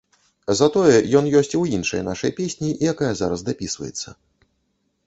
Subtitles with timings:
[0.61, 4.21] Затое ён ёсць у іншай нашай песні, якая зараз дапісваецца.